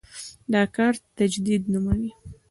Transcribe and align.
دا 0.51 0.61
کار 0.75 0.93
تجدید 1.17 1.63
نوموي. 1.71 2.11